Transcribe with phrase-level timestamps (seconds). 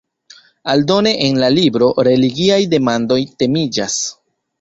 [0.71, 3.99] Aldone en la libro religiaj demandoj temiĝas.